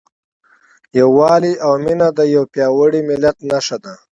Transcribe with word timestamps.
یووالی 0.99 1.53
او 1.65 1.73
مینه 1.83 2.07
د 2.17 2.19
یو 2.35 2.43
پیاوړي 2.53 3.01
ملت 3.09 3.37
نښه 3.49 3.77
ده. 3.83 3.93